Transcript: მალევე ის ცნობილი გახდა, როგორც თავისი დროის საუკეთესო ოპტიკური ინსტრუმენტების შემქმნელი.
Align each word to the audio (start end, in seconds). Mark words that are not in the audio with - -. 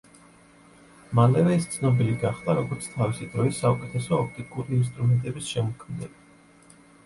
მალევე 1.19 1.57
ის 1.57 1.67
ცნობილი 1.75 2.15
გახდა, 2.23 2.57
როგორც 2.61 2.89
თავისი 2.95 3.29
დროის 3.35 3.61
საუკეთესო 3.67 4.21
ოპტიკური 4.25 4.77
ინსტრუმენტების 4.83 5.55
შემქმნელი. 5.55 6.15